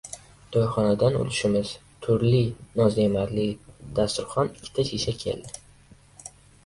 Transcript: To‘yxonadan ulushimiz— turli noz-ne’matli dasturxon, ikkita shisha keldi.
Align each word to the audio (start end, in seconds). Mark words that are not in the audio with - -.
To‘yxonadan 0.53 1.17
ulushimiz— 1.17 1.73
turli 2.07 2.41
noz-ne’matli 2.81 3.45
dasturxon, 4.01 4.51
ikkita 4.59 4.87
shisha 4.93 5.15
keldi. 5.27 5.55